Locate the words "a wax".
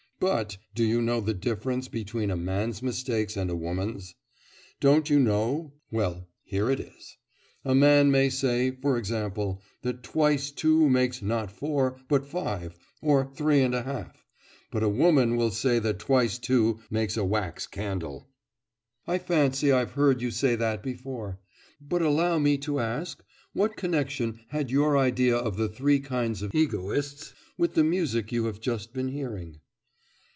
17.17-17.65